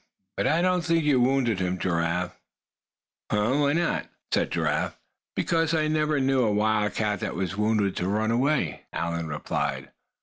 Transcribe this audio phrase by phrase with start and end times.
[0.35, 2.35] But I don't think you wounded him, Giraffe."
[3.29, 3.51] "Huh?
[3.59, 4.09] why not?"
[5.35, 9.91] "Because I never knew a wildcat that was wounded to run away," Allan replied.